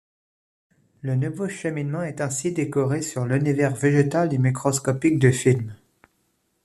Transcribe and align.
Le 1.03 1.15
nouveau 1.15 1.47
cheminement 1.47 2.01
est 2.01 2.21
ainsi 2.21 2.51
décoré 2.51 3.03
sur 3.03 3.23
l'univers 3.27 3.75
végétal 3.75 4.33
et 4.33 4.39
microscopique 4.39 5.19
du 5.19 5.31
film. 5.31 5.75